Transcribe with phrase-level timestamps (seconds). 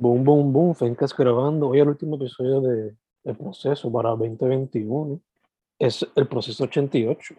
[0.00, 0.74] Boom, boom, boom.
[0.74, 1.68] Fencas grabando.
[1.68, 2.94] Hoy el último episodio de,
[3.34, 5.20] Proceso para 2021.
[5.78, 7.34] Es el proceso 88.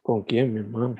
[0.00, 0.94] ¿Con quién, mi hermano?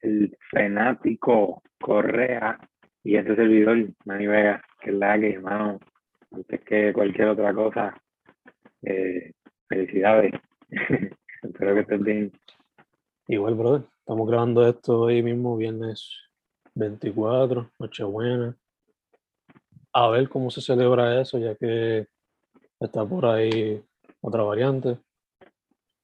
[0.00, 2.58] El fanático Correa
[3.04, 5.78] y este servidor, Manny Vega, que es la que, hermano,
[6.32, 7.94] antes que cualquier otra cosa,
[8.82, 9.34] eh,
[9.68, 10.32] felicidades.
[11.42, 12.32] Espero que estés bien.
[13.28, 13.82] Igual, brother.
[14.00, 16.29] Estamos grabando esto hoy mismo, viernes
[16.74, 18.56] 24, Nochebuena.
[19.92, 22.06] A ver cómo se celebra eso, ya que
[22.78, 23.82] está por ahí
[24.20, 24.98] otra variante.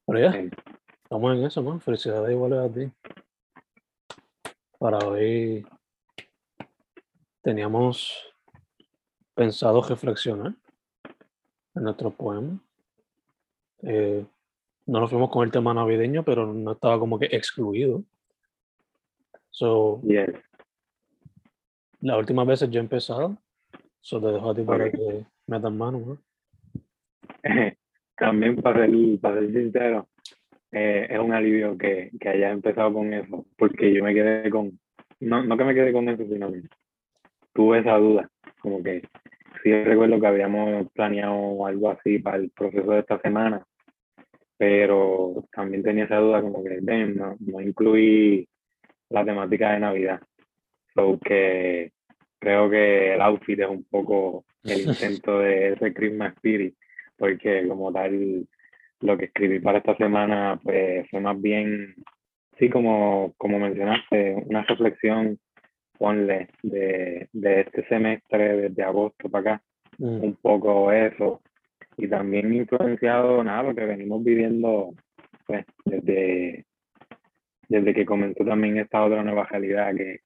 [0.06, 0.50] Pero ya, Sí.
[1.02, 1.80] estamos en eso, man.
[1.80, 2.90] Felicidades iguales a ti.
[4.78, 5.66] Para hoy
[7.42, 8.12] teníamos
[9.34, 10.54] pensado reflexionar
[11.74, 12.58] en nuestro poema.
[13.82, 14.24] Eh,
[14.86, 18.02] no nos fuimos con el tema navideño, pero no estaba como que excluido.
[19.50, 20.00] So.
[22.00, 23.36] Las últimas veces yo he empezado.
[24.00, 26.18] So te dejo a ti para que metas mano, ¿no?
[28.16, 30.08] También para ser, para ser sincero,
[30.72, 34.78] eh, es un alivio que, que hayas empezado con eso, porque yo me quedé con,
[35.20, 36.62] no, no que me quedé con eso, sino que
[37.52, 39.02] tuve esa duda, como que
[39.62, 43.64] sí recuerdo que habíamos planeado algo así para el proceso de esta semana,
[44.56, 48.48] pero también tenía esa duda como que "Damn, no, no incluí
[49.10, 50.20] la temática de Navidad,
[50.96, 51.92] so que
[52.40, 56.74] creo que el outfit es un poco el intento de ese Christmas Spirit,
[57.16, 58.46] porque como tal
[59.00, 61.94] lo que escribí para esta semana pues fue más bien,
[62.58, 65.38] sí como, como mencionaste, una reflexión,
[65.98, 69.62] ponle, de, de este semestre, desde agosto para acá,
[69.98, 71.40] Mm, un poco eso,
[71.96, 74.92] y también influenciado, nada, lo que venimos viviendo
[75.46, 76.66] pues desde,
[77.68, 80.20] desde que comenzó también esta otra nueva realidad que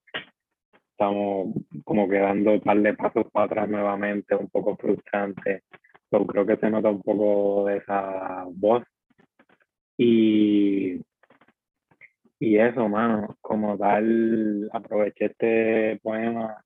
[1.01, 5.63] estamos como que dando un par de pasos para atrás nuevamente, un poco frustrante.
[6.11, 8.83] So, creo que se nota un poco de esa voz.
[9.97, 11.01] Y,
[12.39, 16.63] y eso, mano, como tal, aproveché este poema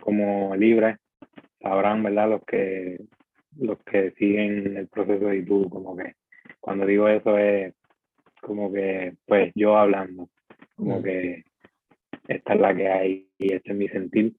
[0.00, 0.96] como libre.
[1.60, 2.30] Sabrán, ¿verdad?
[2.30, 2.98] Los que,
[3.60, 6.14] los que siguen el proceso de YouTube, como que
[6.58, 7.72] cuando digo eso es
[8.40, 10.28] como que, pues yo hablando,
[10.74, 11.44] como que
[12.28, 14.34] esta es la que hay y este es mi sentir.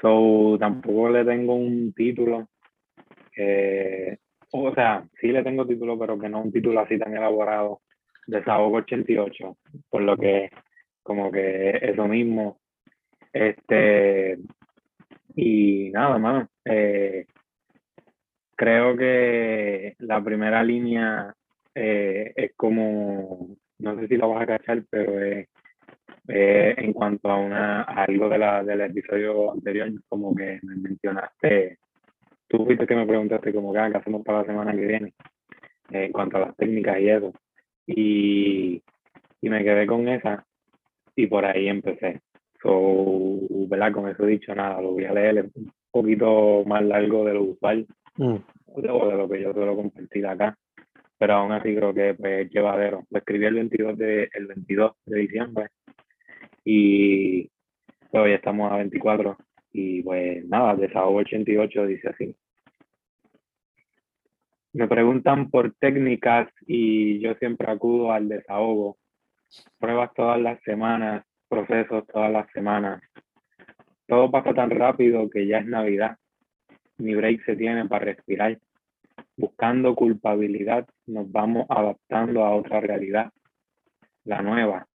[0.00, 2.48] So, tampoco le tengo un título.
[3.36, 4.18] eh,
[4.52, 7.82] o sea, sí le tengo título, pero que no un título así tan elaborado.
[8.26, 9.56] Desahogo 88,
[9.90, 10.50] por lo que
[11.02, 12.58] como que eso mismo.
[13.32, 14.38] Este,
[15.36, 16.48] y nada, mano.
[16.64, 17.26] eh,
[18.56, 21.34] creo que la primera línea
[21.74, 25.48] eh, es como, no sé si lo vas a cachar, pero es
[26.28, 30.76] eh, en cuanto a, una, a algo de la, del episodio anterior, como que me
[30.76, 31.78] mencionaste,
[32.48, 35.14] tú fuiste que me preguntaste como que, ah, ¿qué hacemos para la semana que viene?
[35.90, 37.32] Eh, en cuanto a las técnicas y eso.
[37.86, 38.82] Y,
[39.42, 40.44] y me quedé con esa
[41.14, 42.22] y por ahí empecé.
[42.62, 43.92] So, ¿verdad?
[43.92, 47.86] Con eso dicho, nada, lo voy a leer un poquito más largo de lo usual
[48.16, 48.36] mm,
[48.66, 50.56] o de lo que yo suelo compartir acá,
[51.18, 53.02] pero aún así creo que pues, es llevadero.
[53.10, 55.66] Lo escribí el 22 de, el 22 de diciembre
[56.64, 57.50] y
[58.10, 59.36] hoy estamos a 24
[59.72, 62.36] y pues nada, desahogo 88 dice así.
[64.72, 68.96] Me preguntan por técnicas y yo siempre acudo al desahogo.
[69.78, 73.02] Pruebas todas las semanas, procesos todas las semanas.
[74.06, 76.18] Todo pasa tan rápido que ya es Navidad.
[76.98, 78.58] Ni break se tiene para respirar.
[79.36, 83.32] Buscando culpabilidad, nos vamos adaptando a otra realidad.
[84.24, 84.86] La nueva.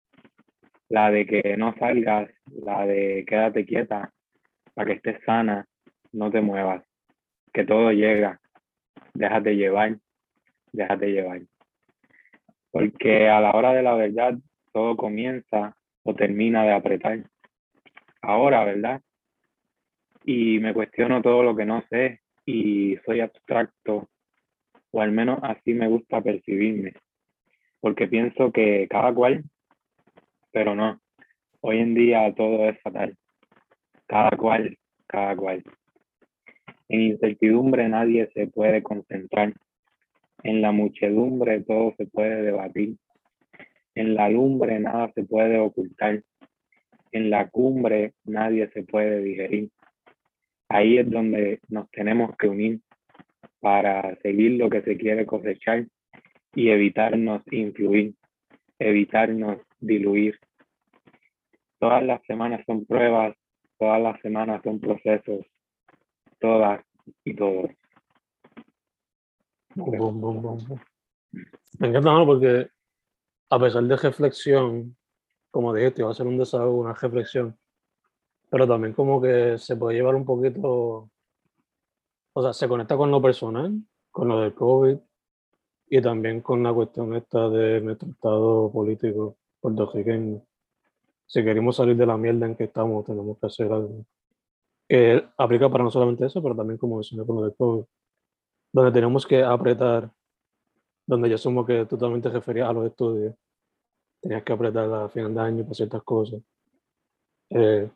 [0.90, 2.30] La de que no salgas,
[2.64, 4.12] la de quédate quieta,
[4.74, 5.66] para que estés sana,
[6.12, 6.84] no te muevas.
[7.54, 8.40] Que todo llega.
[9.14, 9.98] Déjate llevar,
[10.72, 11.42] déjate llevar.
[12.72, 14.38] Porque a la hora de la verdad,
[14.72, 17.20] todo comienza o termina de apretar.
[18.22, 19.02] Ahora, ¿verdad?
[20.26, 24.10] Y me cuestiono todo lo que no sé y soy abstracto,
[24.92, 26.94] o al menos así me gusta percibirme,
[27.80, 29.44] porque pienso que cada cual,
[30.52, 31.00] pero no,
[31.62, 33.16] hoy en día todo es fatal,
[34.08, 35.64] cada cual, cada cual.
[36.88, 39.54] En incertidumbre nadie se puede concentrar,
[40.44, 42.98] en la muchedumbre todo se puede debatir,
[43.96, 46.24] en la lumbre nada se puede ocultar,
[47.12, 49.70] en la cumbre nadie se puede digerir.
[50.70, 52.80] Ahí es donde nos tenemos que unir
[53.60, 55.86] para seguir lo que se quiere cosechar
[56.56, 58.14] y evitarnos influir,
[58.78, 60.40] evitarnos diluir.
[61.80, 63.36] Todas las semanas son pruebas
[63.80, 65.46] todas las semanas son procesos,
[66.40, 66.84] todas
[67.24, 67.72] y todos.
[71.80, 72.68] Me encanta, porque
[73.50, 74.98] a pesar de reflexión,
[75.50, 77.58] como dijiste, va a ser un desahogo, una reflexión,
[78.50, 81.10] pero también como que se puede llevar un poquito,
[82.34, 83.80] o sea, se conecta con lo personal,
[84.12, 84.98] con lo del COVID
[85.92, 90.42] y también con la cuestión esta de nuestro estado político puertorriqueño.
[91.26, 94.06] Si queremos salir de la mierda en que estamos, tenemos que hacer algo
[94.88, 97.84] que aplica para no solamente eso, pero también como mencioné con lo del COVID,
[98.74, 100.12] donde tenemos que apretar,
[101.06, 103.36] donde yo asumo que totalmente refería a los estudios,
[104.20, 106.42] tenías que apretar a final de año para ciertas cosas.
[107.52, 107.90] Eh,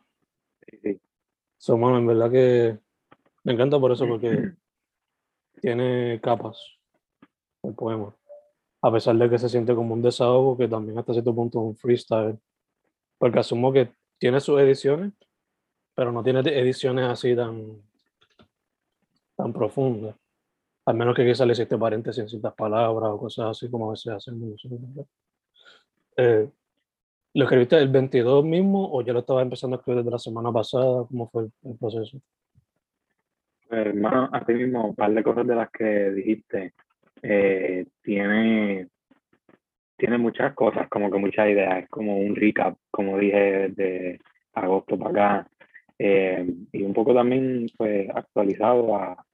[1.66, 2.78] en verdad que
[3.42, 4.52] me encanta por eso, porque
[5.60, 6.78] tiene capas
[7.62, 8.14] el poema.
[8.84, 11.64] A pesar de que se siente como un desahogo, que también hasta cierto punto es
[11.64, 12.38] un freestyle.
[13.16, 13.88] Porque asumo que
[14.18, 15.14] tiene sus ediciones,
[15.94, 17.80] pero no tiene ediciones así tan,
[19.36, 20.14] tan profundas.
[20.84, 23.92] Al menos que quizás le hiciste paréntesis en ciertas palabras o cosas así como a
[23.92, 24.62] veces hacemos
[26.18, 26.50] eh,
[27.32, 30.52] ¿Lo escribiste el 22 mismo o ya lo estabas empezando a escribir desde la semana
[30.52, 31.06] pasada?
[31.08, 32.20] ¿Cómo fue el, proceso?
[33.70, 36.74] Hermano, a ti mismo, un par de cosas de las que dijiste.
[37.26, 38.88] Eh, tiene,
[39.96, 41.88] tiene muchas cosas, como que muchas ideas.
[41.88, 44.20] Como un recap, como dije, de
[44.52, 45.48] agosto para acá.
[45.98, 49.24] Eh, y un poco también pues actualizado a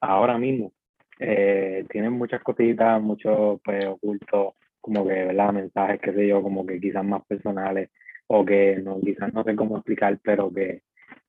[0.00, 0.72] ahora mismo.
[1.18, 5.52] Eh, muchas cositas, muchos pues ocultos como que, ¿verdad?
[5.52, 7.90] Mensajes, qué sé yo, como que quizás más personales
[8.26, 10.82] o que no, quizás no sé cómo explicar, pero que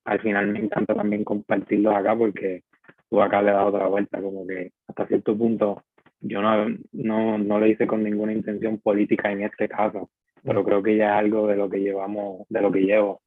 [0.04, 2.62] al final me encanta también compartirlos acá porque
[3.10, 5.82] tú acá le das otra vuelta, como que hasta cierto punto
[6.20, 10.10] yo no, no, no lo hice con ninguna intención política en este caso,
[10.42, 13.22] pero creo que ya es algo de lo que llevamos, de lo que llevo,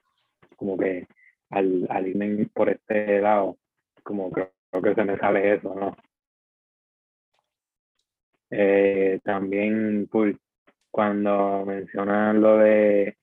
[0.55, 1.07] como que
[1.49, 3.57] al, al irme por este lado,
[4.03, 5.95] como creo, creo que se me sale eso, ¿no?
[8.51, 10.35] Eh, también pues,
[10.91, 13.15] cuando mencionan lo de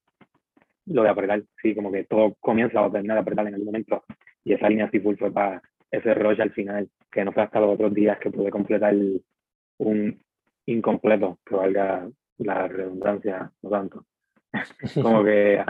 [0.86, 4.04] lo de apretar, sí, como que todo comienza a tener apretar en algún momento
[4.44, 5.60] y esa línea así fue para
[5.90, 8.94] ese rollo al final, que no fue hasta los otros días que pude completar
[9.78, 10.20] un
[10.66, 14.04] incompleto, que valga la redundancia, no tanto.
[15.02, 15.62] como que,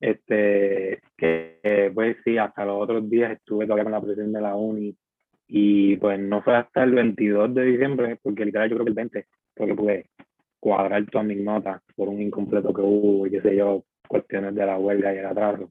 [0.00, 4.54] este, que pues sí, hasta los otros días estuve todavía con la presión de la
[4.54, 4.96] uni
[5.46, 8.96] y pues no fue hasta el 22 de diciembre, porque literal yo creo que el
[8.96, 10.06] 20, porque pude
[10.58, 14.64] cuadrar todas mis notas por un incompleto que hubo y qué sé yo, cuestiones de
[14.64, 15.70] la huelga y el atraso.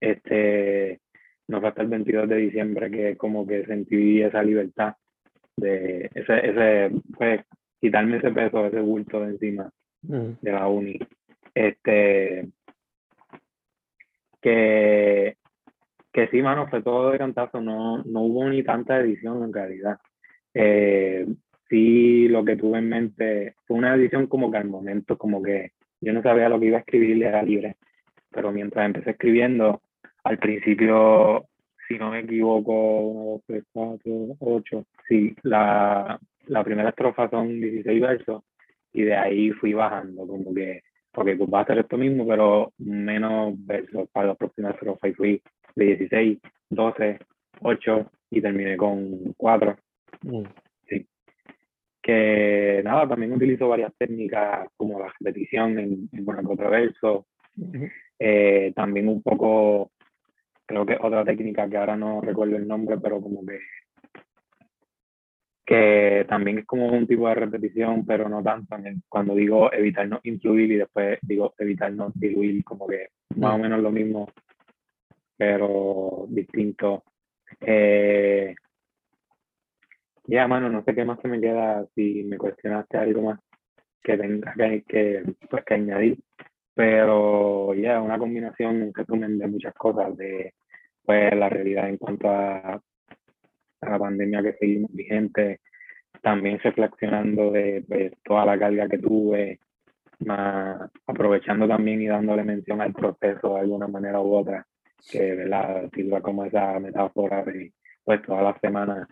[0.00, 1.00] Este,
[1.48, 4.94] no fue hasta el 22 de diciembre que como que sentí esa libertad
[5.56, 7.40] de ese, ese pues,
[7.80, 9.70] quitarme ese peso, ese bulto de encima
[10.02, 10.30] mm.
[10.42, 10.98] de la uni.
[11.54, 12.48] Este,
[14.40, 15.36] que
[16.16, 19.98] que sí, mano, fue todo de cantazo, no, no hubo ni tanta edición en realidad.
[20.54, 21.26] Eh,
[21.68, 25.72] sí, lo que tuve en mente fue una edición como que al momento, como que
[26.00, 27.76] yo no sabía lo que iba a escribir, era libre,
[28.30, 29.82] pero mientras empecé escribiendo,
[30.26, 31.46] al principio,
[31.86, 37.60] si no me equivoco, 1, 2, 3, 4, 8, sí, la, la primera estrofa son
[37.60, 38.42] 16 versos
[38.92, 40.82] y de ahí fui bajando, como que,
[41.12, 45.12] porque pues va a hacer esto mismo, pero menos versos para la próxima estrofa y
[45.12, 45.42] fui
[45.76, 46.38] de 16,
[46.70, 47.18] 12,
[47.60, 49.76] 8 y terminé con 4.
[50.22, 50.42] Mm.
[50.88, 51.06] Sí.
[52.02, 57.26] Que nada, también utilizo varias técnicas como la repetición en, en bueno, contraverso.
[58.18, 59.90] Eh, también un poco,
[60.66, 63.60] creo que otra técnica que ahora no recuerdo el nombre, pero como que
[65.64, 68.76] que también es como un tipo de repetición, pero no tanto.
[69.08, 73.58] Cuando digo evitar no influir y después digo evitar no diluir, como que más o
[73.58, 74.28] menos lo mismo
[75.36, 77.04] pero distinto.
[77.60, 78.54] Eh,
[80.24, 83.40] ya, mano, no sé qué más se me queda si me cuestionaste algo más
[84.02, 84.54] que tenga
[84.86, 86.18] que, pues, añadir.
[86.74, 90.54] Pero ya, una combinación, un resumen de muchas cosas, de
[91.06, 92.80] pues la realidad en cuanto a,
[93.80, 95.60] a la pandemia que seguimos vigente,
[96.22, 99.60] también reflexionando de pues, toda la carga que tuve,
[100.20, 104.66] más aprovechando también y dándole mención al proceso de alguna manera u otra
[105.10, 107.72] que la sirva como esa metáfora de
[108.02, 109.08] pues todas las semanas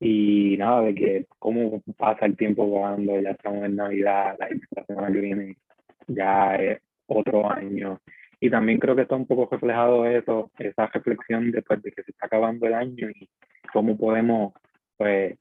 [0.00, 5.12] y nada de que cómo pasa el tiempo cuando ya estamos en Navidad, la, semana
[5.12, 5.56] que viene
[6.08, 8.00] ya es otro año
[8.42, 12.10] y también creo que está un poco reflejado eso, esa reflexión después de que se
[12.10, 13.28] está acabando el año y
[13.72, 14.52] cómo podemos
[14.96, 15.38] pues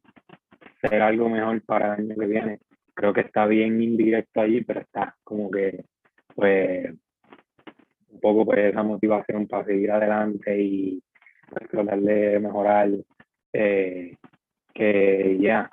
[0.80, 2.60] ser algo mejor para el año que viene.
[2.94, 5.84] Creo que está bien indirecto allí, pero está como que
[6.36, 6.94] pues
[8.10, 11.02] un poco pues esa motivación para seguir adelante y
[11.50, 12.90] pues, tratar de mejorar.
[13.52, 14.16] Eh,
[14.76, 15.72] que ya,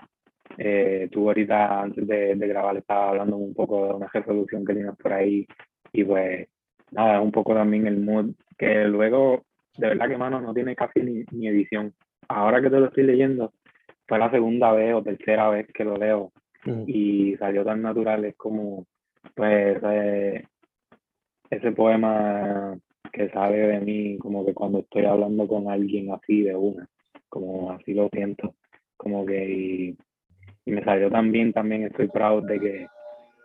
[0.56, 4.74] eh, tú ahorita antes de, de, grabar estaba hablando un poco de una resolución que
[4.74, 5.46] tienes por ahí
[5.92, 6.48] y pues
[6.92, 9.44] nada, un poco también el mood, que luego,
[9.76, 11.94] de verdad que mano, no tiene casi ni, ni edición.
[12.28, 13.52] Ahora que te lo estoy leyendo,
[14.06, 16.32] fue la segunda vez o tercera vez que lo leo
[16.86, 18.86] y salió tan natural, es como,
[19.34, 20.44] pues, eh,
[21.50, 22.76] ese poema
[23.12, 26.86] que sale de mí, como que cuando estoy hablando con alguien así de una,
[27.28, 28.54] como así lo siento,
[28.96, 29.94] como que
[30.66, 32.86] y, me salió tan bien, también estoy proud de que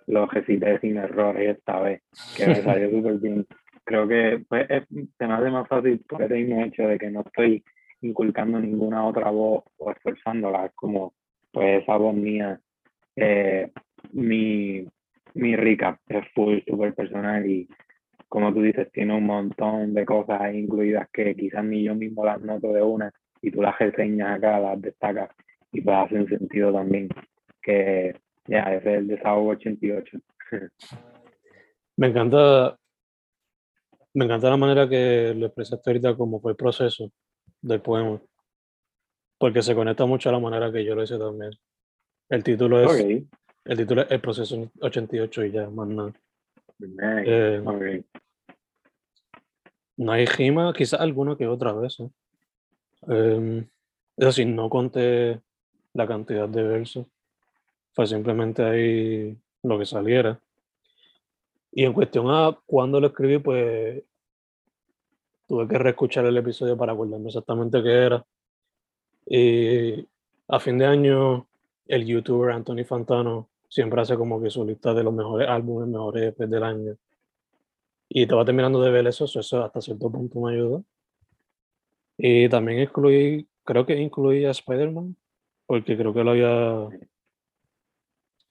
[0.08, 2.02] lo recité sin errores esta vez,
[2.36, 3.46] que me salió súper bien.
[3.84, 7.22] Creo que pues, se me hace más fácil por el mismo hecho de que no
[7.22, 7.64] estoy
[8.02, 11.14] inculcando ninguna otra voz o esforzándola, como
[11.52, 12.60] pues esa voz mía,
[13.16, 13.72] eh,
[14.12, 14.86] mi,
[15.36, 17.68] mi rica es full, súper personal y
[18.28, 22.42] como tú dices, tiene un montón de cosas incluidas que quizás ni yo mismo las
[22.42, 25.30] noto de una y tú las reseñas acá, las destacas
[25.72, 27.10] y pues hacen sentido también
[27.62, 28.16] que
[28.48, 30.20] ya, ese es el desahogo 88.
[31.98, 32.78] Me encanta,
[34.14, 37.12] me encanta la manera que lo expresaste ahorita como fue el proceso
[37.62, 38.22] del poema,
[39.38, 41.52] porque se conecta mucho a la manera que yo lo hice también.
[42.30, 43.26] El título es,
[43.66, 46.14] el título es El proceso 88 y ya, más nada.
[47.26, 47.62] Eh,
[49.98, 52.00] no hay rima, quizás alguna que otra vez.
[52.00, 52.10] ¿eh?
[53.08, 53.60] Em,
[54.18, 55.40] es decir, no conté
[55.94, 57.06] la cantidad de versos.
[57.94, 60.40] Fue simplemente ahí lo que saliera.
[61.72, 64.04] Y en cuestión a cuándo lo escribí, pues
[65.48, 68.26] tuve que reescuchar el episodio para acordarme exactamente qué era.
[69.26, 70.08] Y
[70.48, 71.48] a fin de año,
[71.88, 76.24] el youtuber Anthony Fantano siempre hace como que su lista de los mejores álbumes, mejores
[76.30, 76.96] EPs del año.
[78.10, 80.84] Y estaba terminando de ver eso, eso hasta cierto punto me ayudó.
[82.18, 85.16] Y también incluí, creo que incluí a Spider-Man,
[85.66, 86.88] porque creo que lo había.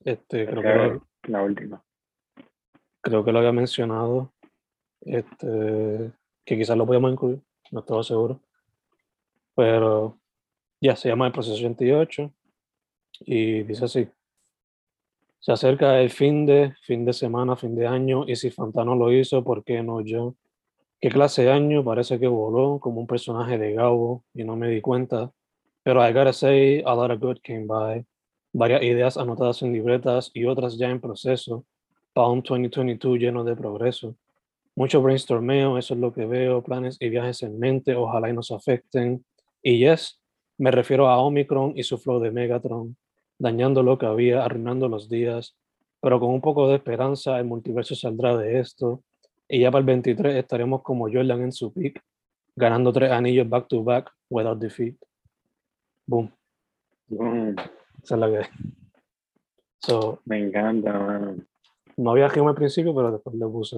[0.05, 1.83] Este, creo que la última.
[3.01, 4.33] Creo que lo había mencionado.
[5.01, 6.13] Este,
[6.45, 7.41] que quizás lo podíamos incluir,
[7.71, 8.41] no estaba seguro.
[9.55, 10.19] Pero
[10.81, 12.33] ya se llama el proceso 28
[13.21, 14.09] y dice así.
[15.41, 19.13] Se acerca el fin de, fin de semana, fin de año, y si Fantano lo
[19.13, 20.37] hizo, ¿por qué no yo?
[21.01, 21.83] ¿Qué clase de año?
[21.83, 25.33] Parece que voló como un personaje de Gabo y no me di cuenta.
[25.83, 28.05] Pero I gotta say, a lot of good came by.
[28.53, 31.65] Varias ideas anotadas en libretas y otras ya en proceso.
[32.13, 34.15] Para un 2022 lleno de progreso.
[34.75, 36.63] Mucho brainstormeo, eso es lo que veo.
[36.63, 39.25] Planes y viajes en mente, ojalá y nos afecten.
[39.63, 40.21] Y yes,
[40.59, 42.97] me refiero a Omicron y su flow de Megatron
[43.43, 45.57] dañando lo que había, arruinando los días,
[46.01, 49.03] pero con un poco de esperanza el multiverso saldrá de esto
[49.49, 52.01] y ya para el 23 estaremos como Jordan en su peak,
[52.55, 54.95] ganando tres anillos back to back without defeat.
[56.07, 56.33] Boom.
[58.03, 58.49] Esa es la que
[59.79, 61.35] So, Me encanta,
[61.97, 63.77] No había rima al principio, pero después le puse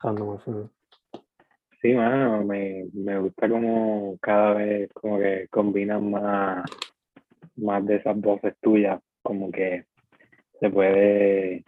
[0.00, 0.38] random
[1.80, 6.64] Sí, mano, me, me gusta como cada vez como que combinan más
[7.56, 9.84] más de esas voces tuyas, como que
[10.60, 11.64] se puede,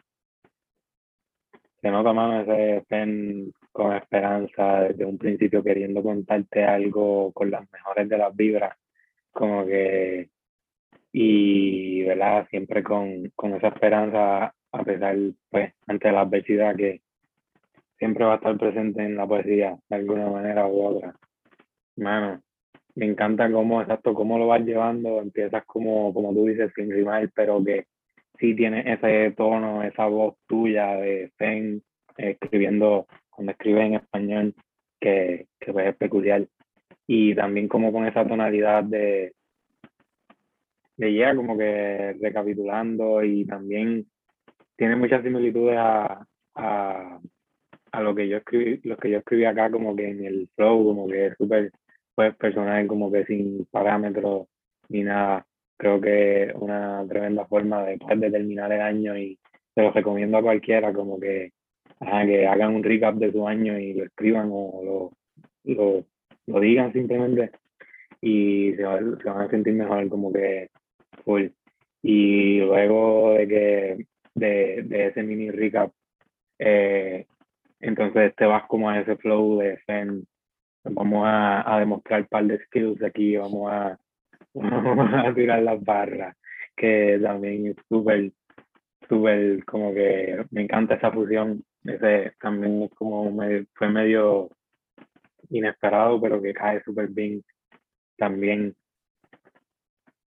[1.80, 7.70] se nota más ese pen con esperanza desde un principio queriendo contarte algo con las
[7.70, 8.76] mejores de las vibras,
[9.30, 10.30] como que,
[11.18, 12.46] y, ¿verdad?
[12.50, 15.16] Siempre con, con esa esperanza, a pesar,
[15.48, 17.00] pues, ante la adversidad que
[17.98, 21.14] siempre va a estar presente en la poesía, de alguna manera u otra.
[21.96, 22.42] Mano,
[22.96, 27.30] me encanta cómo, exacto, cómo lo vas llevando, empiezas como, como tú dices, sin rimar,
[27.34, 27.86] pero que
[28.38, 31.82] sí tiene ese tono, esa voz tuya de Fen,
[32.18, 34.54] escribiendo, cuando escribe en español,
[35.00, 36.46] que, que pues, es peculiar.
[37.06, 39.32] Y también como con esa tonalidad de,
[40.96, 44.06] de ya como que recapitulando y también
[44.76, 47.20] tiene muchas similitudes a, a,
[47.92, 50.84] a, lo que yo escribí, lo que yo escribí acá como que en el flow,
[50.84, 51.72] como que súper
[52.14, 54.48] pues personal como que sin parámetros
[54.88, 55.46] ni nada.
[55.78, 59.38] Creo que una tremenda forma de, poder de terminar el año y
[59.74, 61.52] se lo recomiendo a cualquiera como que,
[62.00, 65.12] que hagan un recap de su año y lo escriban o
[65.64, 66.04] lo,
[66.46, 67.50] lo digan simplemente
[68.22, 70.70] y se, van a sentir mejor como que
[71.26, 71.48] full.
[72.02, 75.92] Y luego de que de, de ese mini recap,
[76.58, 77.26] eh,
[77.80, 79.78] entonces te vas como a ese flow de
[80.84, 83.98] vamos a, demostrar un par de skills aquí, vamos a,
[85.28, 86.36] a tirar las barras,
[86.76, 88.30] que también es súper,
[89.08, 93.36] súper como que me encanta esa fusión ese también como
[93.74, 94.50] fue medio
[95.50, 97.44] inesperado, pero que cae súper bien
[98.16, 98.74] también.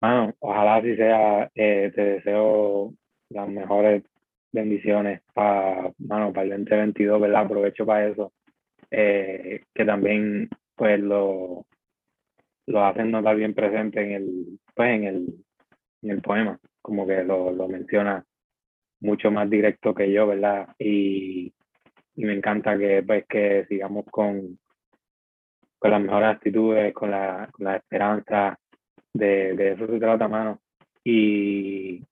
[0.00, 2.92] Bueno, ojalá si sea, eh, te deseo
[3.30, 4.02] las mejores
[4.52, 7.42] bendiciones para, bueno, para el 2022, ¿verdad?
[7.42, 8.32] Aprovecho para eso.
[8.90, 11.66] Eh, que también, pues, lo,
[12.66, 15.44] lo hacen notar bien presente en el, pues, en el,
[16.02, 18.24] en el poema, como que lo, lo menciona
[19.00, 20.68] mucho más directo que yo, ¿verdad?
[20.78, 21.52] Y,
[22.16, 24.58] y me encanta que, pues, que sigamos con,
[25.78, 28.58] con las mejores actitudes, con la, con la esperanza,
[29.16, 30.60] de, de eso se trata, mano.
[31.04, 32.02] Y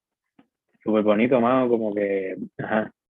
[0.83, 2.37] súper bonito, mano, como que,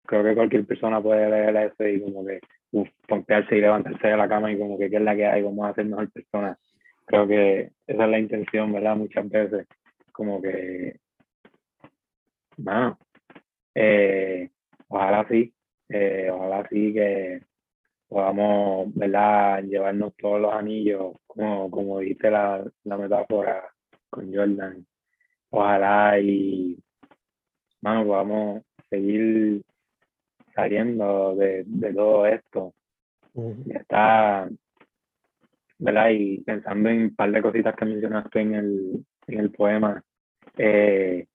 [0.06, 2.40] creo que cualquier persona puede leer eso y como que
[2.72, 5.42] uf, pompearse y levantarse de la cama y como que qué es la que hay,
[5.42, 6.58] vamos a ser mejor persona.
[7.04, 8.96] Creo que esa es la intención, ¿verdad?
[8.96, 9.66] Muchas veces,
[10.12, 10.96] como que,
[12.56, 12.98] mano,
[13.74, 14.50] eh,
[14.88, 15.52] ojalá sí,
[15.88, 17.42] eh, ojalá sí que
[18.08, 19.62] podamos, ¿verdad?
[19.64, 23.75] Llevarnos todos los anillos, como, como dijiste la, la metáfora
[24.10, 24.86] con Jordan.
[25.50, 26.78] Ojalá y,
[27.80, 29.62] bueno, podamos seguir
[30.54, 32.74] saliendo de, de todo esto.
[33.68, 34.48] está,
[35.78, 36.10] ¿verdad?
[36.10, 40.02] Y pensando en un par de cositas que mencionaste en el, en el poema,
[40.56, 41.26] eh,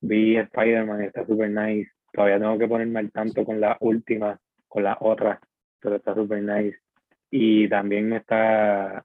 [0.00, 1.90] vi Spider-Man, está super nice.
[2.12, 4.38] Todavía tengo que ponerme al tanto con la última
[4.68, 5.38] con las otras,
[5.80, 6.78] pero está súper nice.
[7.30, 9.04] Y también me está,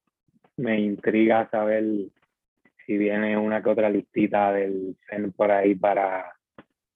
[0.58, 1.84] me intriga saber
[2.92, 6.30] si viene una que otra listita del FEN por ahí para,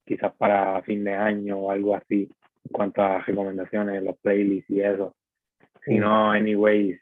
[0.04, 2.30] quizás para fin de año o algo así,
[2.66, 5.16] en cuanto a recomendaciones, los playlists y eso.
[5.86, 7.00] Si no, anyways,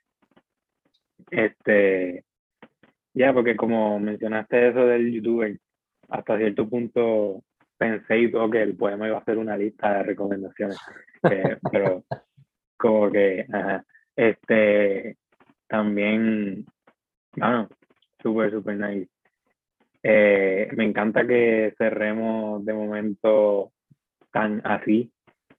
[1.32, 2.24] este,
[3.16, 5.58] ya, porque como mencionaste eso del youtuber,
[6.10, 7.42] hasta cierto punto
[7.76, 10.78] pensé y todo que el poema iba a ser una lista de recomendaciones,
[11.72, 12.04] pero
[12.78, 13.48] como que,
[14.16, 15.18] este,
[15.68, 16.68] también,
[17.36, 17.70] bueno,
[18.24, 19.10] súper, súper nice.
[20.02, 23.72] Eh, me encanta que cerremos de momento
[24.32, 25.12] tan así,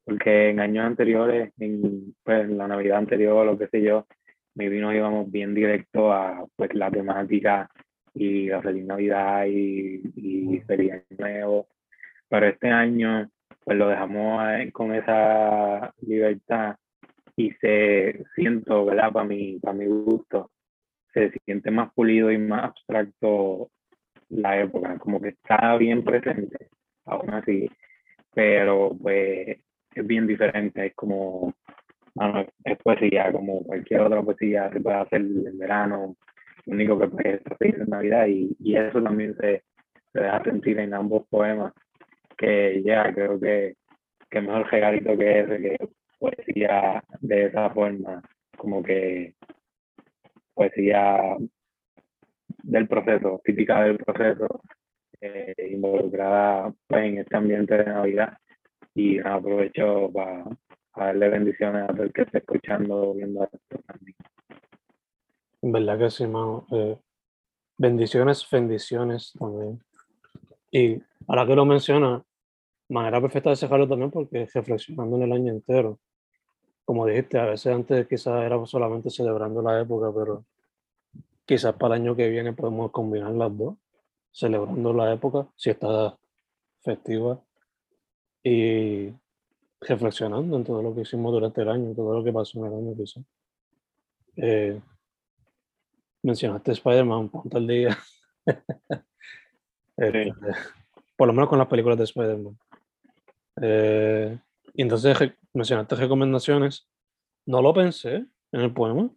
[0.05, 4.07] porque en años anteriores, en, pues, la Navidad anterior, lo que sé yo,
[4.55, 7.71] me vino íbamos bien directo a pues la temática
[8.15, 11.69] y la feliz Navidad y, y feliz nuevo
[12.35, 13.31] pero este año
[13.65, 16.77] pues lo dejamos con esa libertad
[17.37, 19.13] y se siento, ¿verdad?
[19.13, 20.51] Para mi, para mi gusto,
[21.15, 23.71] se siente más pulido y más abstracto
[24.31, 26.69] la época, como que está bien presente,
[27.07, 27.71] aún así,
[28.35, 29.59] pero pues
[29.95, 31.55] es bien diferente, es como,
[32.15, 36.17] bueno, es poesía, como cualquier otra poesía se puede hacer en verano,
[36.67, 39.63] lo único que puede hacer en Navidad y, y eso también se,
[40.13, 41.73] se deja sentir en ambos poemas
[42.37, 43.77] que ya creo que,
[44.31, 48.23] que mejor regalito que ese, que poesía de esa forma,
[48.57, 49.35] como que
[50.55, 51.37] poesía
[52.63, 54.63] del proceso, típica del proceso,
[55.21, 58.39] eh, involucrada pues, en este ambiente de Navidad.
[58.95, 60.45] Y aprovecho para,
[60.97, 64.17] darle bendiciones a todo el que esté escuchando viendo esto también.
[65.63, 66.67] Verdad que sí, mano.
[66.71, 66.97] Eh,
[67.77, 69.81] bendiciones, bendiciones también.
[70.71, 72.23] Y ahora que lo menciona,
[72.89, 75.99] manera perfecta de cerrarlo también porque reflexionando en el año entero.
[76.85, 80.45] Como dijiste, a veces antes quizás era solamente celebrando la época, pero
[81.47, 83.77] quizás para el año que viene podemos combinar las dos,
[84.33, 86.17] celebrando la época, si está
[86.83, 87.41] festiva,
[88.43, 89.13] y
[89.81, 92.79] reflexionando en todo lo que hicimos durante el año, todo lo que pasó en el
[92.79, 93.25] año quizás.
[94.37, 94.81] Eh,
[96.23, 97.99] mencionaste Spider-Man, ponte al día.
[99.97, 100.35] Este,
[101.17, 102.59] por lo menos con las películas de Spider-Man.
[103.63, 104.37] Eh,
[104.75, 105.17] y entonces
[105.53, 106.89] mencionaste recomendaciones.
[107.47, 109.09] No lo pensé en el poema,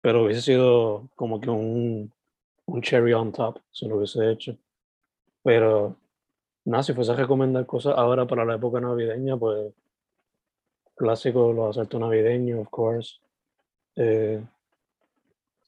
[0.00, 2.12] pero hubiese sido como que un,
[2.66, 4.56] un cherry on top si lo hubiese hecho.
[5.42, 5.96] Pero
[6.64, 9.72] nada, si fuese a recomendar cosas ahora para la época navideña, pues
[10.94, 13.18] clásico, los asaltos navideños, of course.
[13.96, 14.44] Eh,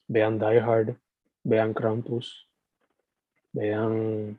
[0.07, 0.95] vean Die Hard,
[1.43, 2.47] vean Krampus,
[3.53, 4.37] vean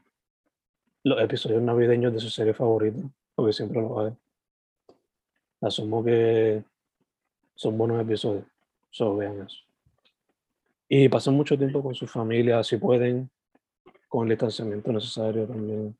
[1.02, 3.00] los episodios navideños de su serie favorita,
[3.34, 4.12] porque siempre lo hay.
[5.62, 6.62] Asumo que
[7.54, 8.44] son buenos episodios,
[8.90, 9.64] solo vean eso.
[10.88, 13.30] Y pasen mucho tiempo con su familia, si pueden,
[14.08, 15.96] con el distanciamiento necesario también,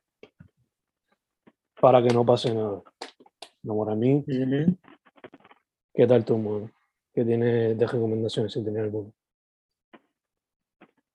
[1.81, 2.83] para que no pase nada.
[3.63, 4.25] No, para mí,
[5.95, 6.71] ¿qué tal tu mano?
[7.15, 9.11] ¿Qué tiene de recomendaciones si tiene alguna?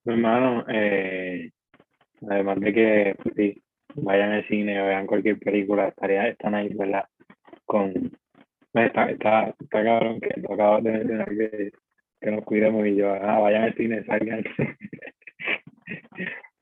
[0.06, 1.50] Hermano, eh,
[2.28, 3.62] además de que pues, sí,
[3.94, 7.04] vayan al cine o vean cualquier película, estaría, están ahí, ¿verdad?
[7.68, 8.10] con...
[8.74, 11.72] Está, está, está cabrón que tú acabas de mencionar que,
[12.20, 14.44] que nos cuidemos y yo, ah, vayan al cine, salgan.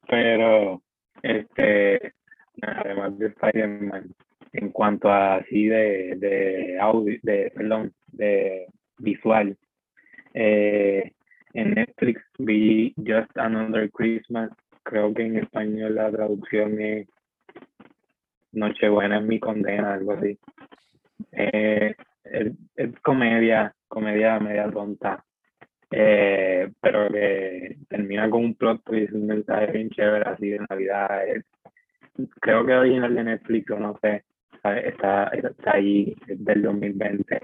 [0.09, 0.83] Pero,
[1.23, 2.12] este,
[2.62, 4.14] además de Spider-Man,
[4.53, 8.66] en cuanto a así de, de audio, de, perdón, de
[8.99, 9.57] visual,
[10.35, 11.12] eh,
[11.55, 14.51] en Netflix vi Just Another Christmas,
[14.83, 17.09] creo que en español la traducción es
[18.53, 20.38] Nochebuena es mi condena, algo así.
[21.37, 21.94] Eh,
[22.25, 25.22] es, es, comedia, comedia media tonta,
[25.90, 31.20] eh, pero que termina con un plot twist, un mensaje bien chévere así de Navidad.
[32.40, 34.25] creo que original de Netflix, o no sé,
[34.64, 37.40] está, está ahí del 2020.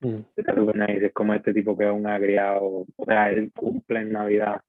[0.00, 0.18] Mm.
[0.36, 4.00] Está super nice, es como este tipo que es un agriado, o sea, él cumple
[4.00, 4.60] en Navidad.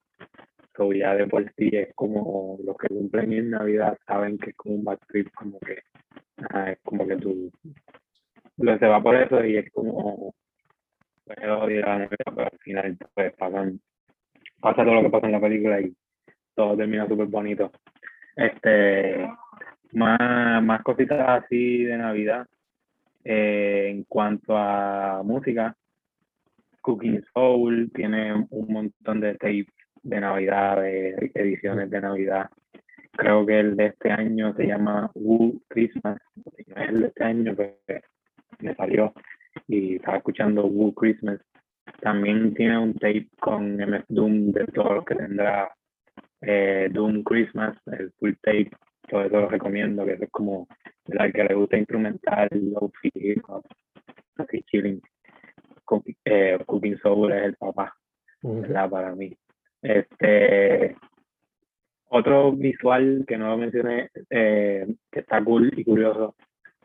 [0.93, 4.75] Ya de por sí es como los que cumplen en Navidad saben que es como
[4.75, 7.51] un bad trip, como que es como que tú
[8.57, 10.33] lo se va por eso y es como
[11.27, 12.09] pero al
[12.61, 13.79] final pues pasan,
[14.61, 15.93] pasa todo lo que pasa en la película y
[16.55, 17.71] todo termina súper bonito.
[18.35, 19.27] Este,
[19.91, 22.47] más, más cositas así de Navidad.
[23.23, 25.75] Eh, en cuanto a música,
[26.81, 29.67] Cooking Soul tiene un montón de tapes
[30.01, 32.49] de Navidad, de ediciones de Navidad.
[33.11, 36.17] Creo que el de este año se llama Woo Christmas.
[36.75, 37.73] el de este año, pues
[38.59, 39.13] me salió
[39.67, 41.39] y estaba escuchando Woo Christmas.
[42.01, 45.73] También tiene un tape con MF Doom de todo lo que tendrá
[46.41, 48.71] eh, Doom Christmas, el full tape.
[49.07, 50.67] Todo eso lo recomiendo, que es como
[51.05, 53.41] el que le gusta instrumental, low-fi,
[54.37, 55.01] así chilling.
[56.25, 57.95] Eh, Cooking Soul es el papá,
[58.41, 58.89] ¿verdad?
[58.89, 59.33] Para mí.
[59.81, 60.97] Este,
[62.09, 66.35] otro visual que no lo mencioné, eh, que está cool y curioso,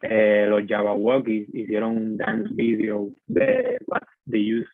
[0.02, 4.70] eh, los Java Walkies hicieron un dance video de What's the Use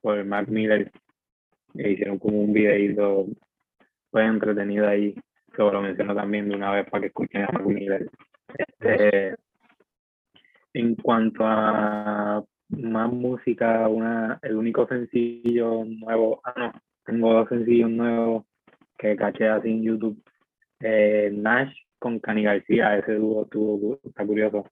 [0.00, 0.90] por Mac Miller.
[1.74, 3.26] E hicieron como un videito
[4.10, 5.14] fue entretenido ahí.
[5.52, 8.08] Que lo menciono también de una vez para que escuchen a Mac Miller.
[8.56, 9.34] Este,
[10.72, 16.72] en cuanto a más música, una, el único sencillo nuevo, ah no,
[17.04, 18.44] tengo dos sencillos nuevos
[18.96, 20.22] que caché así en YouTube.
[20.80, 24.64] Eh, Nash con Cani García, ese dúo estuvo, está curioso.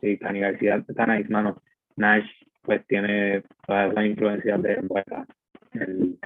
[0.00, 1.60] Sí, Cani García está nice, mano.
[1.96, 2.28] Nash,
[2.62, 5.26] pues tiene todas las influencias de poeta.
[5.72, 6.18] Él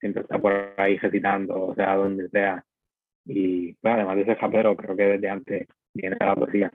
[0.00, 2.64] siempre está por ahí recitando, o sea, donde sea.
[3.24, 6.72] Y pues, además de ese japero, creo que desde antes viene la poesía.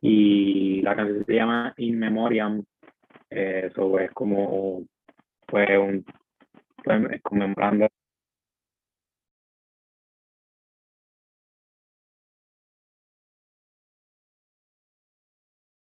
[0.00, 2.62] Y la canción se llama In Memoriam,
[3.30, 4.84] eh, eso es como,
[5.46, 6.04] pues, un,
[6.84, 7.88] pues, conmemorando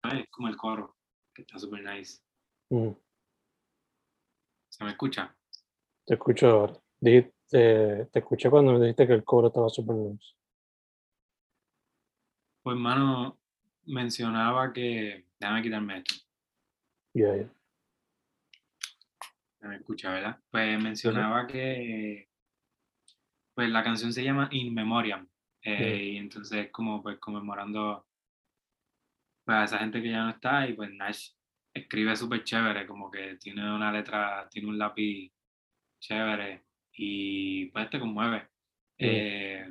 [0.08, 0.96] es como el coro,
[1.34, 2.20] que está súper nice.
[2.70, 2.90] Mm.
[4.68, 5.34] ¿Se me escucha?
[6.06, 6.80] Te escucho ahora.
[7.00, 10.38] te, te escuché cuando me dijiste que el coro estaba súper nice.
[12.62, 13.38] Pues, hermano,
[13.86, 15.24] mencionaba que.
[15.40, 16.16] Déjame quitarme esto.
[17.14, 17.50] Ya, ya.
[19.60, 20.38] me escucha, ¿verdad?
[20.50, 22.28] Pues mencionaba que.
[23.54, 25.26] Pues la canción se llama In Memoriam.
[25.62, 28.06] Eh, y entonces, como pues conmemorando
[29.48, 31.30] pues a esa gente que ya no está y pues Nash
[31.72, 35.32] escribe súper chévere, como que tiene una letra, tiene un lápiz
[35.98, 38.46] chévere y pues te conmueve.
[38.98, 39.66] Eh,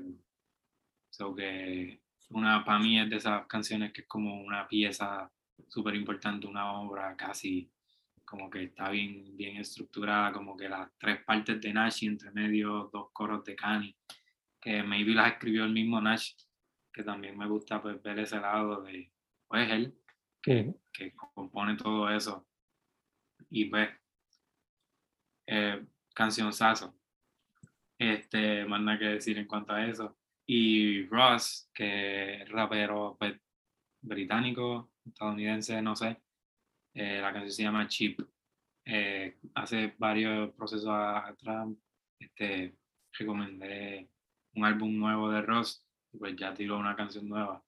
[1.12, 5.32] so que una, para mí es de esas canciones que es como una pieza
[5.68, 7.70] súper importante, una obra casi
[8.26, 12.32] como que está bien, bien estructurada, como que las tres partes de Nash y entre
[12.32, 13.96] medio dos coros de Kanye,
[14.60, 16.32] que maybe las escribió el mismo Nash,
[16.92, 19.12] que también me gusta pues ver ese lado de,
[19.48, 19.98] pues él
[20.42, 22.48] que, que compone todo eso.
[23.50, 23.90] Y pues,
[25.48, 26.96] eh, canción Sasso.
[28.00, 30.18] Este, más nada que decir en cuanto a eso.
[30.46, 33.40] Y Ross, que es rapero pues,
[34.02, 36.22] británico, estadounidense, no sé.
[36.94, 38.22] Eh, la canción se llama Chip.
[38.86, 41.68] Eh, hace varios procesos atrás
[42.20, 42.78] este,
[43.12, 44.10] recomendé
[44.54, 45.86] un álbum nuevo de Ross,
[46.18, 47.64] pues ya tiró una canción nueva.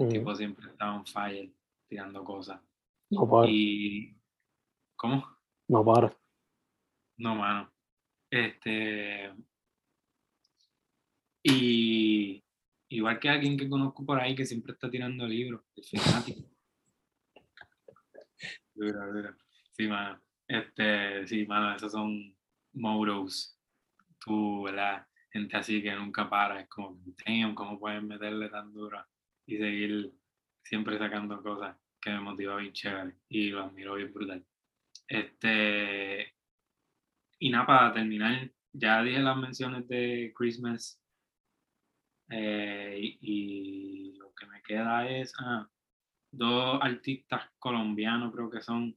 [0.00, 1.52] El tipo siempre está on fire,
[1.86, 2.58] tirando cosas.
[3.10, 3.50] No para.
[3.50, 4.16] Y.
[4.96, 5.26] ¿Cómo?
[5.68, 6.16] No para.
[7.18, 7.70] No, mano.
[8.30, 9.30] Este.
[11.42, 12.42] Y.
[12.88, 16.48] Igual que alguien que conozco por ahí que siempre está tirando libros, es fanático.
[18.74, 19.36] dura, dura.
[19.72, 20.20] Sí, mano.
[20.48, 22.34] Este, sí, mano, esos son
[22.72, 23.54] moros.
[24.18, 25.06] Tú, ¿verdad?
[25.30, 26.62] Gente así que nunca para.
[26.62, 26.98] Es como,
[27.54, 29.04] ¿cómo pueden meterle tan duro?
[29.50, 30.12] Y seguir
[30.62, 31.76] siempre sacando cosas.
[32.00, 34.46] que me motiva bien chévere y lo admiro bien brutal.
[35.06, 36.34] Este,
[37.38, 40.98] y nada, para terminar, ya dije las menciones de Christmas
[42.30, 45.68] eh, y, lo que me queda es ah,
[46.30, 48.96] dos artistas colombianos, creo que son,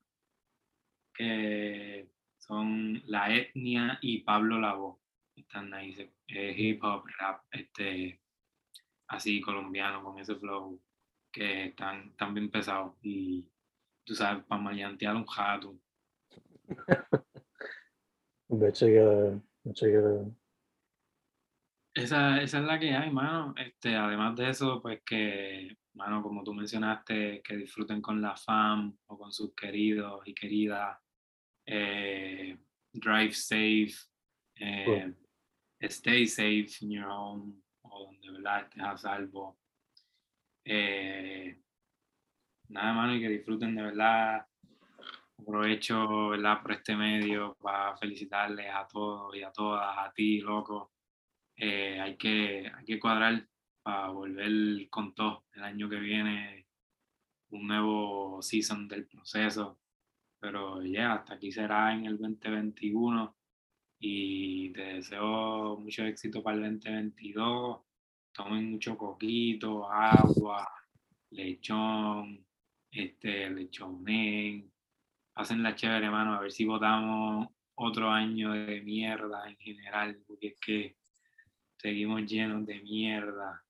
[1.13, 5.01] que son La Etnia y Pablo Labo.
[5.35, 5.95] Están ahí,
[6.27, 8.22] eh, hip hop, rap, este,
[9.15, 10.81] así colombiano, con ese flow,
[11.31, 12.95] que están, tan bien pesados.
[13.01, 13.47] Y
[14.03, 15.77] tú sabes, para maleantear un jato.
[21.95, 23.53] Esa, esa es la que hay, mano.
[23.57, 28.97] Este, además de eso, pues que, mano, como tú mencionaste, que disfruten con la fam
[29.07, 30.97] o con sus queridos y queridas.
[31.65, 32.57] Eh,
[32.91, 33.93] drive safe.
[34.55, 35.13] Eh,
[35.89, 37.62] stay safe in your home
[37.99, 38.63] donde ¿verdad?
[38.63, 39.57] estés a salvo.
[40.65, 41.59] Eh,
[42.69, 44.47] nada, mano, y que disfruten de verdad
[45.43, 46.61] Aprovecho ¿verdad?
[46.61, 50.93] por este medio para felicitarles a todos y a todas, a ti, loco.
[51.57, 53.45] Eh, hay, que, hay que cuadrar
[53.81, 56.65] para volver con todo el año que viene,
[57.49, 59.79] un nuevo season del proceso.
[60.39, 63.35] Pero ya, hasta aquí será en el 2021
[64.05, 67.79] y te deseo mucho éxito para el 2022.
[68.33, 70.67] Tomen mucho coquito, agua,
[71.29, 72.45] lechón,
[72.91, 74.69] este, lechonen,
[75.35, 80.47] hacen la chévere, hermano, a ver si votamos otro año de mierda en general, porque
[80.47, 80.97] es que
[81.77, 83.63] seguimos llenos de mierda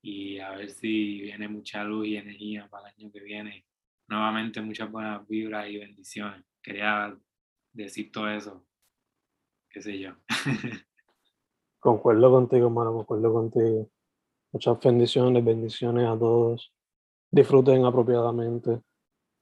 [0.00, 3.66] y a ver si viene mucha luz y energía para el año que viene.
[4.06, 6.44] Nuevamente muchas buenas vibras y bendiciones.
[6.62, 7.18] Quería
[7.72, 8.64] decir todo eso,
[9.72, 10.10] qué sé yo.
[11.80, 13.88] concuerdo contigo, hermano, concuerdo contigo.
[14.52, 16.72] Muchas bendiciones, bendiciones a todos.
[17.30, 18.82] Disfruten apropiadamente,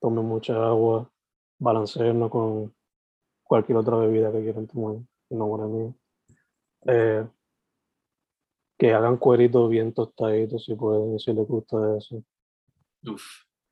[0.00, 1.10] tomen mucha agua,
[1.58, 2.74] balancearnos con
[3.42, 4.96] cualquier otra bebida que quieran tomar,
[5.30, 5.94] no para mí.
[6.86, 7.26] Eh,
[8.78, 12.22] que hagan cueritos bien tostaditos si pueden, si les gusta eso.
[13.06, 13.22] Uf.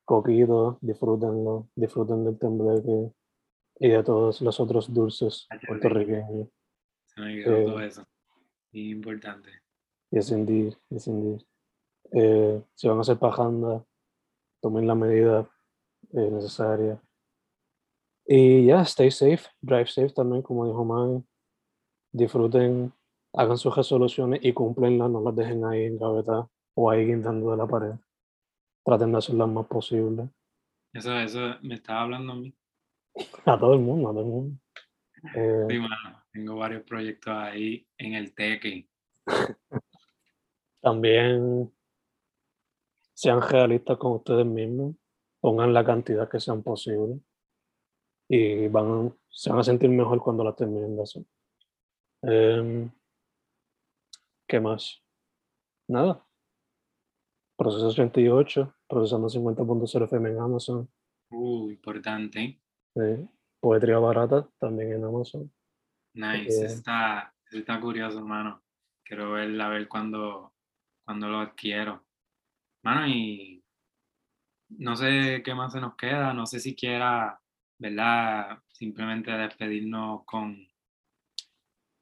[0.03, 3.13] Coquito, disfrútenlo, disfruten del tembleque
[3.79, 6.49] y de todos los otros dulces puertorriqueños.
[7.05, 8.05] Se me quedó todo eso.
[8.73, 9.49] importante.
[10.11, 11.41] Yes, indeed, yes, indeed.
[12.11, 13.85] Eh, si van a hacer pajanda,
[14.61, 15.49] tomen la medida
[16.11, 17.01] eh, necesaria
[18.31, 21.25] y ya, stay safe, drive safe también, como dijo Mike.
[22.11, 22.93] Disfruten,
[23.33, 27.57] hagan sus resoluciones y cúmplenlas, no las dejen ahí en gaveta o ahí guindando de
[27.57, 27.95] la pared.
[28.85, 30.29] Traten de hacerlas más posible.
[30.93, 32.53] Eso, eso me estaba hablando a mí.
[33.45, 34.59] A todo el mundo, a todo el mundo.
[35.35, 35.79] Eh, sí,
[36.31, 38.87] tengo varios proyectos ahí en el teque.
[40.81, 41.71] También
[43.13, 44.95] sean realistas con ustedes mismos,
[45.41, 47.19] pongan la cantidad que sean posible
[48.29, 51.23] y van, se van a sentir mejor cuando la terminen de hacer.
[52.21, 52.89] Em,
[54.47, 55.03] ¿Qué más?
[55.87, 56.25] Nada.
[57.57, 60.89] Proceso 88, procesando 50.0 FM en Amazon.
[61.29, 62.61] Uh, importante.
[62.99, 63.29] Sí.
[63.59, 65.51] Poetría barata también en Amazon.
[66.13, 68.61] Nice, está, está curioso, hermano.
[69.03, 70.53] Quiero ver a ver cuándo,
[71.03, 72.05] cuando lo adquiero.
[72.83, 73.63] Mano, y
[74.69, 77.39] no sé qué más se nos queda, no sé si quiera
[77.79, 78.61] ¿verdad?
[78.73, 80.67] Simplemente despedirnos con,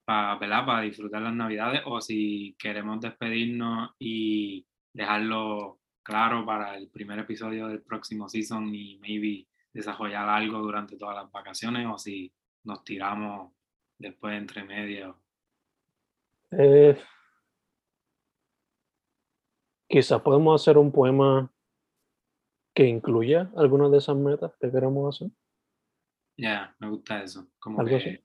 [0.06, 7.20] para, Para disfrutar las navidades o si queremos despedirnos y dejarlo claro para el primer
[7.20, 12.84] episodio del próximo season y maybe desarrollar algo durante todas las vacaciones o si nos
[12.84, 13.54] tiramos
[13.98, 15.22] después entre medio.
[16.52, 16.98] Eh,
[19.88, 21.52] quizás podemos hacer un poema
[22.74, 25.32] que incluya algunas de esas metas que queremos hacer.
[26.38, 27.48] Ya, me gusta eso.
[27.60, 28.24] Como que,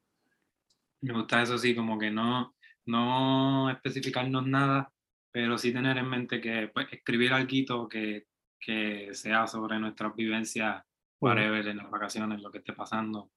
[1.03, 2.55] Me gusta eso, sí, como que no,
[2.87, 4.91] no especificarnos nada,
[5.31, 8.27] pero sí tener en mente que pues, escribir algo que,
[8.59, 10.83] que sea sobre nuestras vivencias,
[11.23, 13.31] whatever, en las vacaciones, lo que esté pasando,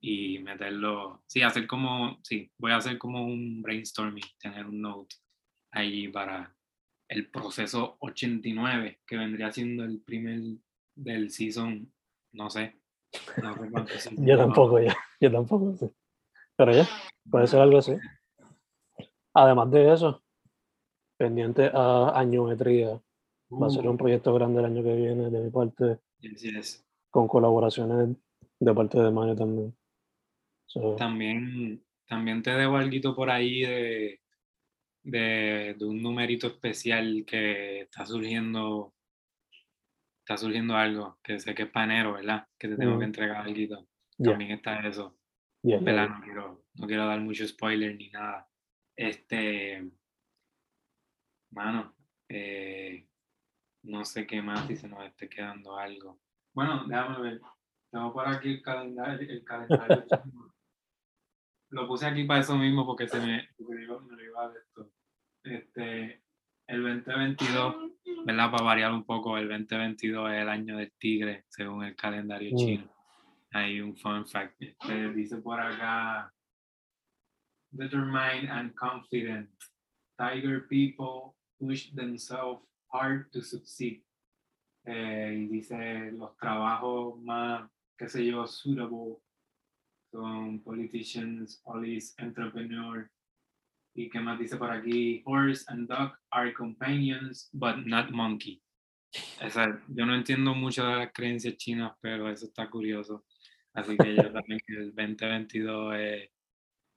[0.00, 5.16] y meterlo, sí, hacer como, sí, voy a hacer como un brainstorming, tener un note
[5.72, 6.54] ahí para
[7.08, 10.40] el proceso 89, que vendría siendo el primer
[10.94, 11.92] del season,
[12.32, 12.76] no sé,
[14.18, 15.90] yo tampoco, ya, yo tampoco sé.
[16.56, 16.88] Pero ya,
[17.30, 17.96] puede ser algo así.
[19.34, 20.22] Además de eso,
[21.18, 23.00] pendiente a añometría,
[23.50, 23.98] va a ser un uh.
[23.98, 25.98] proyecto grande el año que viene de mi parte.
[27.16, 28.14] Con colaboraciones
[28.60, 29.74] de parte de Mario también.
[30.98, 34.20] También, también te debo algo por ahí de,
[35.02, 38.92] de, de, un numerito especial que está surgiendo
[40.18, 42.46] está surgiendo algo, que sé que es panero, ¿verdad?
[42.58, 43.88] Que te tengo que entregar algo.
[44.22, 45.16] También está eso.
[45.62, 46.10] ¿verdad?
[46.10, 48.46] No, quiero, no quiero dar mucho spoiler ni nada.
[48.94, 49.90] Este,
[51.50, 51.96] mano,
[52.28, 53.08] eh,
[53.84, 56.20] no sé qué más si se nos esté quedando algo.
[56.56, 57.40] Bueno, déjame ver.
[57.92, 59.30] Tengo por aquí el calendario.
[59.30, 60.06] El calendario
[61.70, 64.90] lo puse aquí para eso mismo porque se me, me iba a esto.
[65.44, 66.22] Este,
[66.66, 67.76] el 2022,
[68.24, 68.50] ¿verdad?
[68.50, 72.56] Para variar un poco, el 2022 es el año del tigre, según el calendario mm.
[72.56, 72.90] chino.
[73.50, 74.54] Hay un fun fact.
[74.58, 76.32] Este, dice por acá,
[77.70, 79.50] determined and confident.
[80.16, 84.05] Tiger people push themselves hard to succeed.
[84.86, 87.68] Eh, y dice los trabajos más,
[87.98, 89.16] qué sé yo, suitable
[90.12, 93.10] son politicians, police, entrepreneur.
[93.94, 95.22] ¿Y qué más dice por aquí?
[95.24, 98.62] Horse and dog are companions, but not monkey.
[99.40, 103.26] Esa, yo no entiendo mucho de las creencias chinas, pero eso está curioso.
[103.72, 106.30] Así que yo también que el 2022 es...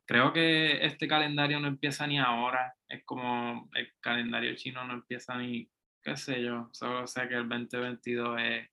[0.05, 2.73] Creo que este calendario no empieza ni ahora.
[2.87, 5.69] Es como el calendario chino no empieza ni,
[6.03, 6.69] qué sé yo.
[6.71, 8.69] Solo sé que el 2022 es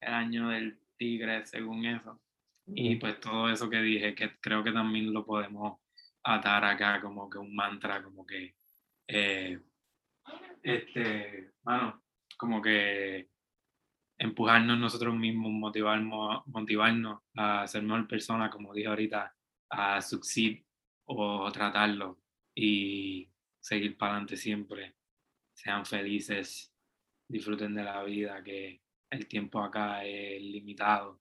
[0.00, 2.20] el año del tigre, según eso.
[2.66, 5.80] Y pues todo eso que dije, que creo que también lo podemos
[6.22, 8.54] atar acá como que un mantra, como que,
[9.06, 9.58] eh,
[10.62, 12.02] este, bueno,
[12.36, 13.30] como que
[14.18, 19.34] empujarnos nosotros mismos, motivarnos, motivarnos a ser mejor persona, como dije ahorita,
[19.70, 20.62] a succeed
[21.06, 22.18] o tratarlo
[22.54, 24.97] y seguir para adelante siempre.
[25.58, 26.72] Sean felices,
[27.26, 31.20] disfruten de la vida, que el tiempo acá es limitado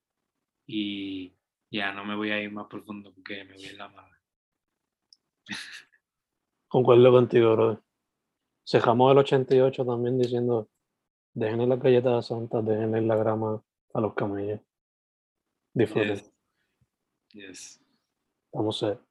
[0.67, 1.33] y
[1.71, 4.17] ya no me voy a ir más profundo porque me voy a la madre.
[6.67, 7.83] Concuerdo contigo, bro.
[8.63, 10.69] Cejamos el 88 también diciendo,
[11.33, 14.61] dejen las galletas santas, dejen la grama a los camellos.
[15.73, 16.21] Disfruten.
[17.33, 17.83] Yes.
[18.53, 19.01] Vamos a